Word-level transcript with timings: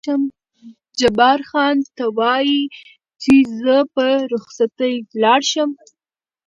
جبار 0.99 1.39
خان: 1.49 1.77
ته 1.95 2.05
وایې 2.17 2.61
چې 3.21 3.33
زه 3.59 3.75
په 3.95 4.05
رخصتۍ 4.33 4.95
ولاړ 5.11 5.41
شم؟ 5.51 5.71